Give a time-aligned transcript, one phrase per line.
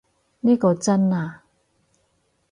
[0.39, 1.43] 呢個真啊